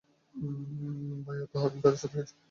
ভাইয়া 1.25 1.45
তো 1.51 1.57
হাবিলদারের 1.59 1.99
সাথে 1.99 2.17
গেছে। 2.19 2.33